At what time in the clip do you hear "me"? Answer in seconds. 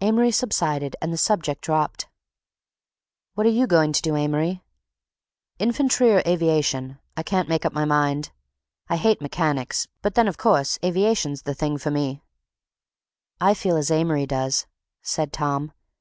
11.92-12.20